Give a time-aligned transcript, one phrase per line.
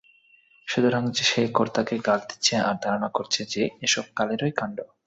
[0.67, 4.77] সুতরাং সে কর্তাকে গাল দিচ্ছে আর ধারণা করছে যে, এ সব কালেরই কাণ্ড!